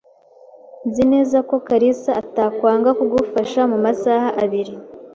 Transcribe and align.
Nzi 0.87 1.03
neza 1.11 1.37
ko 1.49 1.55
kalisa 1.67 2.11
atakwanga 2.21 2.89
kugufasha 2.99 3.61
mumasaha 3.71 4.29
abiri. 4.43 4.73